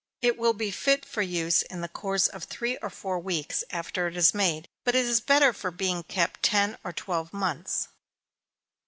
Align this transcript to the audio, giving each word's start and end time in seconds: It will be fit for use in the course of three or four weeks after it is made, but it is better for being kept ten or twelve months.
It 0.23 0.35
will 0.35 0.53
be 0.53 0.71
fit 0.71 1.05
for 1.05 1.21
use 1.21 1.61
in 1.61 1.81
the 1.81 1.87
course 1.87 2.25
of 2.27 2.45
three 2.45 2.75
or 2.79 2.89
four 2.89 3.19
weeks 3.19 3.63
after 3.69 4.07
it 4.07 4.17
is 4.17 4.33
made, 4.33 4.67
but 4.83 4.95
it 4.95 5.05
is 5.05 5.21
better 5.21 5.53
for 5.53 5.69
being 5.69 6.01
kept 6.01 6.41
ten 6.41 6.75
or 6.83 6.91
twelve 6.91 7.31
months. 7.31 7.87